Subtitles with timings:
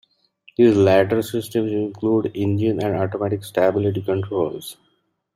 [0.57, 4.77] These later systems include engine and automatic stability controls.